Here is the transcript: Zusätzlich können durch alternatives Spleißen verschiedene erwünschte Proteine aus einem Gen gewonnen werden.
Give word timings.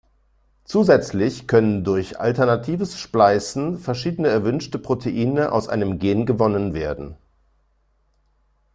Zusätzlich 0.65 1.47
können 1.47 1.83
durch 1.83 2.19
alternatives 2.19 2.97
Spleißen 2.97 3.77
verschiedene 3.77 4.29
erwünschte 4.29 4.79
Proteine 4.79 5.51
aus 5.51 5.67
einem 5.69 5.99
Gen 5.99 6.25
gewonnen 6.25 6.73
werden. 6.73 7.17